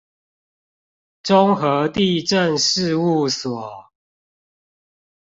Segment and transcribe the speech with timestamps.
[1.21, 3.91] 中和地政事務所